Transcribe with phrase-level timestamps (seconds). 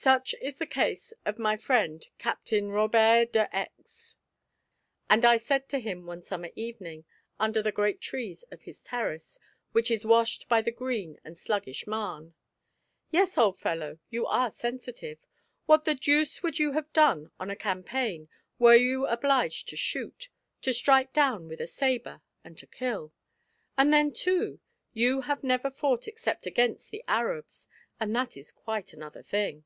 [0.00, 4.16] Such is the case of my friend Captain Robert de X.
[5.10, 7.04] And I said to him one summer evening,
[7.38, 9.38] under the great trees of his terrace,
[9.72, 12.32] which is washed by the green and sluggish Marne:
[13.10, 15.18] "Yes, old fellow, you are sensitive.
[15.66, 19.76] What the deuce would you have done on a campaign where you were obliged to
[19.76, 20.30] shoot,
[20.62, 23.12] to strike down with a sabre and to kill?
[23.76, 24.60] And then, too,
[24.94, 27.68] you have never fought except against the Arabs,
[28.00, 29.64] and that is quite another thing."